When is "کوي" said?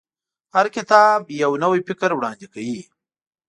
2.53-2.81